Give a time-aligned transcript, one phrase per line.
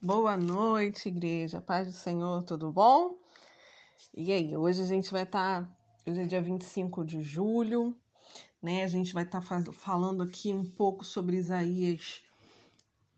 [0.00, 1.60] Boa noite, igreja.
[1.60, 3.18] Paz do Senhor, tudo bom?
[4.14, 5.64] E aí, hoje a gente vai estar.
[5.64, 7.98] Tá, hoje é dia 25 de julho,
[8.62, 8.84] né?
[8.84, 12.22] A gente vai estar tá falando aqui um pouco sobre Isaías,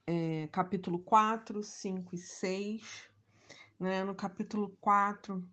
[0.06, 3.10] é, capítulo 4, 5 e 6.
[3.78, 4.02] Né?
[4.02, 5.46] No capítulo 4,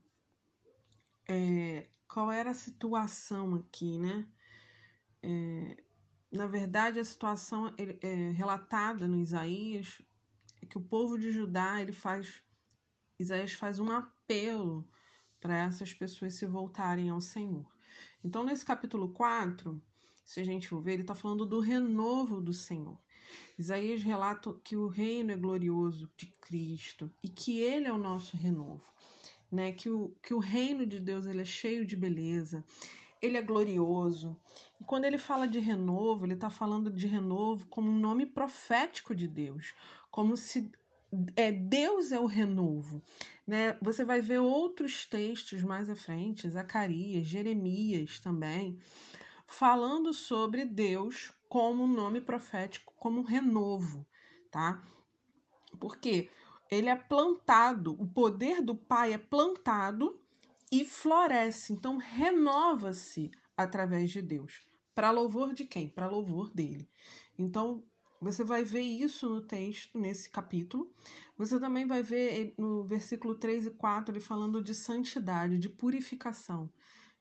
[1.27, 4.25] é, qual era a situação aqui, né?
[5.21, 5.83] É,
[6.31, 10.01] na verdade, a situação é, relatada no Isaías
[10.61, 12.41] é que o povo de Judá, ele faz,
[13.19, 14.87] Isaías faz um apelo
[15.39, 17.65] para essas pessoas se voltarem ao Senhor.
[18.23, 19.81] Então, nesse capítulo 4,
[20.25, 22.97] se a gente for ver, ele está falando do renovo do Senhor.
[23.57, 28.35] Isaías relata que o reino é glorioso de Cristo e que ele é o nosso
[28.37, 28.83] renovo.
[29.51, 29.71] Né?
[29.71, 32.63] Que, o, que o reino de Deus ele é cheio de beleza,
[33.21, 34.37] ele é glorioso.
[34.79, 39.15] E quando ele fala de renovo, ele está falando de renovo como um nome profético
[39.15, 39.73] de Deus,
[40.09, 40.71] como se
[41.35, 43.01] é, Deus é o renovo.
[43.45, 43.77] Né?
[43.81, 48.77] Você vai ver outros textos mais à frente, Zacarias, Jeremias também,
[49.47, 54.05] falando sobre Deus como um nome profético, como um renovo,
[54.51, 54.83] tá?
[55.79, 56.29] Porque
[56.69, 60.19] ele é plantado, o poder do Pai é plantado
[60.69, 64.61] e floresce, então renova-se através de Deus.
[64.93, 65.87] Para louvor de quem?
[65.87, 66.89] Para louvor dele.
[67.37, 67.83] Então,
[68.21, 70.91] você vai ver isso no texto, nesse capítulo.
[71.37, 76.69] Você também vai ver no versículo 3 e 4 ele falando de santidade, de purificação.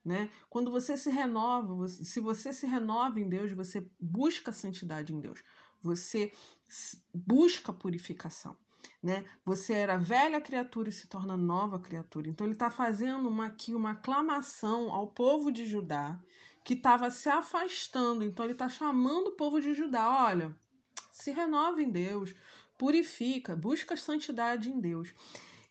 [0.04, 0.30] Né?
[0.48, 5.42] Quando você se renova, se você se renova em Deus, você busca santidade em Deus.
[5.82, 6.32] Você
[7.12, 8.56] busca purificação.
[9.02, 9.24] Né?
[9.44, 12.28] Você era velha criatura e se torna nova criatura.
[12.28, 16.18] Então ele está fazendo uma, aqui uma aclamação ao povo de Judá
[16.64, 18.24] que estava se afastando.
[18.24, 20.56] Então ele está chamando o povo de Judá, olha,
[21.16, 22.34] se renova em Deus,
[22.76, 25.12] purifica, busca santidade em Deus.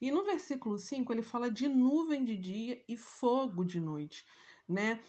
[0.02, 4.26] E no versículo 5 ele fala de nuvem de dia e fogo de noite,
[4.68, 5.00] né?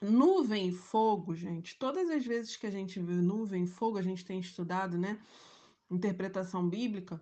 [0.00, 1.76] Nuvem e fogo, gente.
[1.76, 5.20] Todas as vezes que a gente vê nuvem e fogo, a gente tem estudado, né?
[5.90, 7.20] Interpretação bíblica,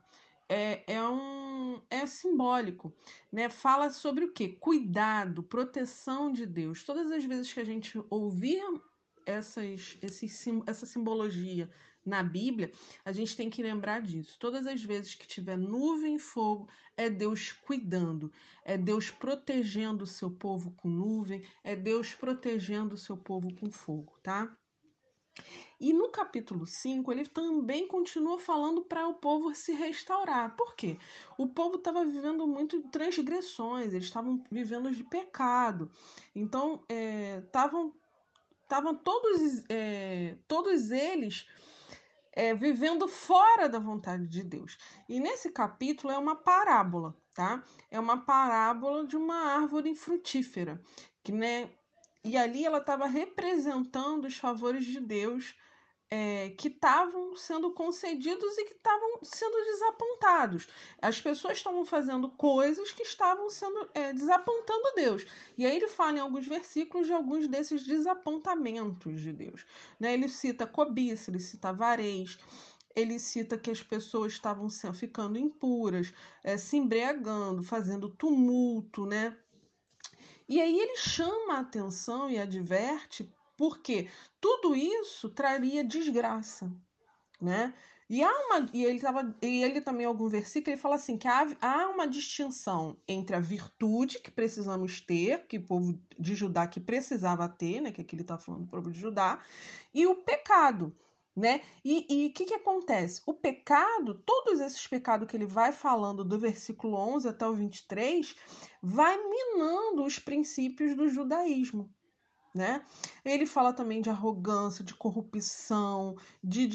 [0.49, 2.95] é, é um é simbólico,
[3.33, 3.49] né?
[3.49, 4.49] Fala sobre o que?
[4.49, 6.85] Cuidado, proteção de Deus.
[6.85, 8.63] Todas as vezes que a gente ouvir
[9.25, 9.99] essas,
[10.67, 11.71] essa simbologia
[12.07, 12.73] na Bíblia,
[13.05, 14.39] a gente tem que lembrar disso.
[14.39, 18.33] Todas as vezes que tiver nuvem e fogo, é Deus cuidando,
[18.65, 23.71] é Deus protegendo o seu povo com nuvem, é Deus protegendo o seu povo com
[23.71, 24.57] fogo, tá?
[25.79, 30.57] E no capítulo 5, ele também continua falando para o povo se restaurar.
[30.57, 30.99] Por quê?
[31.37, 35.91] O povo estava vivendo muito transgressões, eles estavam vivendo de pecado.
[36.35, 37.93] Então, estavam
[38.95, 41.47] é, todos, é, todos eles
[42.37, 44.77] é, vivendo fora da vontade de Deus.
[45.09, 47.65] E nesse capítulo é uma parábola, tá?
[47.91, 50.79] É uma parábola de uma árvore frutífera,
[51.25, 51.71] que, né?
[52.23, 55.55] E ali ela estava representando os favores de Deus
[56.11, 60.69] é, que estavam sendo concedidos e que estavam sendo desapontados.
[61.03, 65.27] As pessoas estavam fazendo coisas que estavam sendo é, desapontando Deus.
[65.59, 69.65] E aí ele fala em alguns versículos de alguns desses desapontamentos de Deus.
[69.99, 70.15] Né?
[70.15, 72.39] Ele cita cobiça, ele cita avarez,
[72.95, 79.37] ele cita que as pessoas estavam ficando impuras, é, se embriagando, fazendo tumulto, né?
[80.49, 84.09] E aí ele chama a atenção e adverte porque
[84.41, 86.71] tudo isso traria desgraça,
[87.41, 87.75] né?
[88.09, 91.27] E há uma e ele tava e ele também algum versículo ele fala assim que
[91.27, 96.69] há, há uma distinção entre a virtude que precisamos ter, que o povo de Judá
[96.69, 99.43] que precisava ter, né, que aqui ele está falando do povo de Judá,
[99.93, 100.97] e o pecado,
[101.35, 101.63] né?
[101.85, 103.23] E o que, que acontece?
[103.27, 108.37] O pecado, todos esses pecados que ele vai falando do versículo 11 até o 23,
[108.81, 111.93] vai minando os princípios do judaísmo
[112.57, 112.85] né?
[113.25, 116.69] Ele fala também de arrogância, de corrupção, de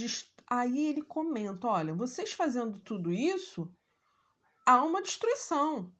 [0.47, 3.69] aí ele comenta, olha, vocês fazendo tudo isso,
[4.65, 5.91] há uma destruição.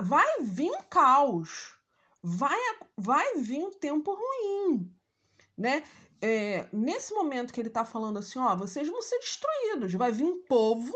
[0.00, 1.76] Vai vir um caos,
[2.22, 2.58] vai,
[2.96, 4.94] vai vir um tempo ruim,
[5.58, 5.84] né?
[6.22, 10.24] É, nesse momento que ele está falando assim, ó, vocês vão ser destruídos, vai vir
[10.24, 10.94] um povo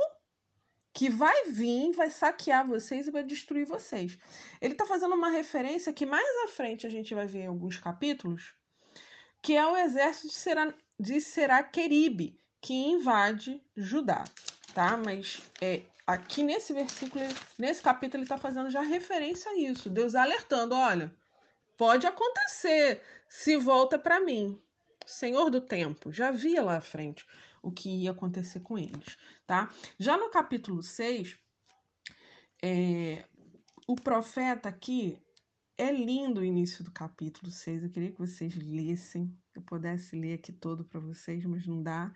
[0.98, 4.18] que vai vir, vai saquear vocês e vai destruir vocês.
[4.60, 7.76] Ele está fazendo uma referência que mais à frente a gente vai ver em alguns
[7.76, 8.52] capítulos,
[9.40, 14.24] que é o exército de, Será, de Seraqueribe, que invade Judá,
[14.74, 14.96] tá?
[14.96, 17.24] Mas é, aqui nesse versículo,
[17.56, 19.88] nesse capítulo, ele está fazendo já referência a isso.
[19.88, 21.14] Deus alertando, olha,
[21.76, 24.60] pode acontecer, se volta para mim.
[25.06, 27.24] Senhor do tempo, já via lá à frente.
[27.62, 29.16] O que ia acontecer com eles,
[29.46, 29.70] tá?
[29.98, 31.38] Já no capítulo 6,
[32.62, 33.24] é,
[33.86, 35.22] o profeta aqui
[35.76, 37.84] é lindo o início do capítulo 6.
[37.84, 42.12] Eu queria que vocês lessem, eu pudesse ler aqui todo para vocês, mas não dá.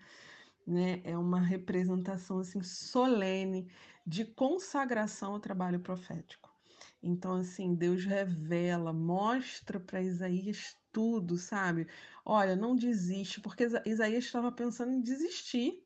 [0.67, 1.01] Né?
[1.03, 3.71] É uma representação assim solene
[4.05, 6.53] de consagração ao trabalho profético.
[7.01, 11.87] Então, assim, Deus revela, mostra para Isaías tudo, sabe?
[12.25, 15.83] Olha, não desiste, porque Isaías estava pensando em desistir,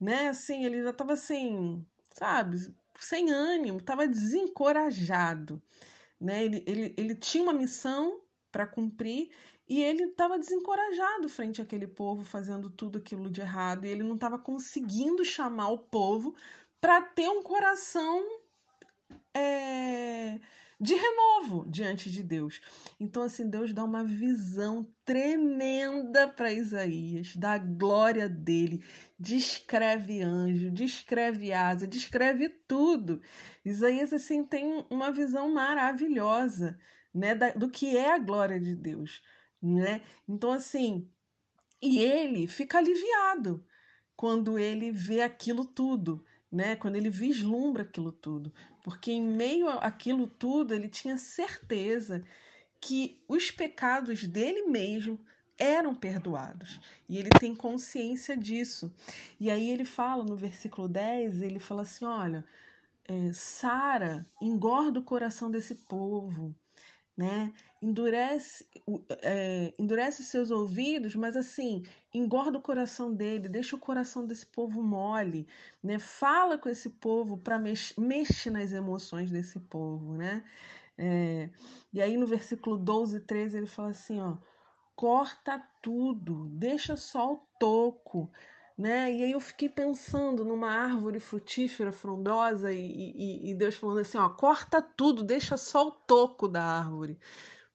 [0.00, 0.28] né?
[0.28, 5.62] Assim, ele já estava assim, sabe, sem ânimo, estava desencorajado,
[6.20, 6.44] né?
[6.44, 8.22] Ele, ele, ele tinha uma missão
[8.52, 9.30] para cumprir
[9.68, 14.14] e ele estava desencorajado frente àquele povo fazendo tudo aquilo de errado e ele não
[14.14, 16.34] estava conseguindo chamar o povo
[16.80, 18.22] para ter um coração
[19.34, 20.38] é,
[20.84, 22.60] de renovo diante de Deus.
[23.00, 28.84] Então, assim, Deus dá uma visão tremenda para Isaías, da glória dele,
[29.18, 33.22] descreve anjo, descreve asa, descreve tudo.
[33.64, 36.78] Isaías, assim, tem uma visão maravilhosa,
[37.14, 39.22] né, da, do que é a glória de Deus,
[39.62, 40.02] né?
[40.28, 41.08] Então, assim,
[41.80, 43.64] e ele fica aliviado
[44.14, 46.76] quando ele vê aquilo tudo, né?
[46.76, 48.52] Quando ele vislumbra aquilo tudo,
[48.82, 52.24] porque em meio àquilo tudo ele tinha certeza
[52.80, 55.24] que os pecados dele mesmo
[55.58, 56.80] eram perdoados.
[57.08, 58.94] E ele tem consciência disso.
[59.40, 62.44] E aí ele fala no versículo 10, ele fala assim: olha,
[63.04, 66.54] é, Sara engorda o coração desse povo,
[67.16, 67.52] né?
[67.80, 68.66] Endurece,
[69.22, 71.82] é, endurece seus ouvidos, mas assim,
[72.12, 75.46] engorda o coração dele, deixa o coração desse povo mole,
[75.82, 75.98] né?
[75.98, 80.44] Fala com esse povo para mex mexe nas emoções desse povo, né?
[80.96, 81.50] É,
[81.92, 84.36] e aí no versículo 12 e 13 ele fala assim, ó,
[84.96, 88.30] corta tudo, deixa só o toco,
[88.76, 89.12] né?
[89.12, 94.18] E aí eu fiquei pensando numa árvore frutífera, frondosa, e, e, e Deus falando assim,
[94.18, 97.18] ó, corta tudo, deixa só o toco da árvore,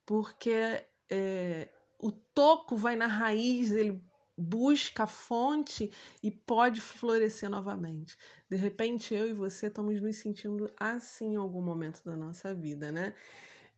[0.06, 1.70] porque é,
[2.00, 4.02] o toco vai na raiz, ele
[4.38, 5.92] busca a fonte
[6.24, 8.18] e pode florescer novamente.
[8.50, 12.92] De repente, eu e você estamos nos sentindo assim em algum momento da nossa vida,
[12.92, 13.14] né?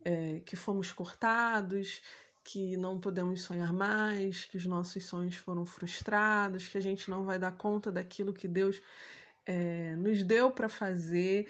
[0.04, 2.00] É, que fomos cortados,
[2.44, 7.24] que não podemos sonhar mais, que os nossos sonhos foram frustrados, que a gente não
[7.24, 8.80] vai dar conta daquilo que Deus
[9.46, 11.48] é, nos deu para fazer.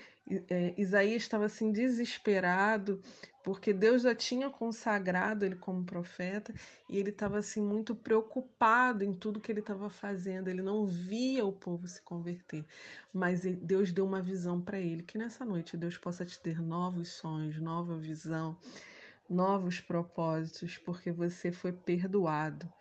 [0.49, 3.03] É, Isaías estava assim desesperado,
[3.43, 6.55] porque Deus já tinha consagrado ele como profeta
[6.89, 10.49] e ele estava assim muito preocupado em tudo que ele estava fazendo.
[10.49, 12.65] Ele não via o povo se converter,
[13.13, 17.09] mas Deus deu uma visão para ele que nessa noite Deus possa te ter novos
[17.09, 18.57] sonhos, nova visão
[19.33, 22.73] novos propósitos, porque você foi perdoado,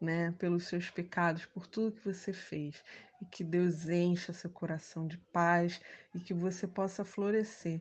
[0.00, 2.82] né, pelos seus pecados, por tudo que você fez,
[3.20, 5.80] e que Deus encha seu coração de paz
[6.14, 7.80] e que você possa florescer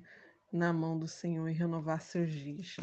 [0.53, 2.77] na mão do Senhor e renovar seus dias.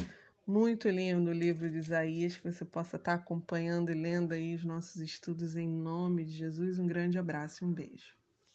[0.47, 4.65] Muito lindo o livro de Isaías, que você possa estar acompanhando e lendo aí os
[4.65, 6.79] nossos estudos em nome de Jesus.
[6.79, 8.18] Um grande abraço e um beijo.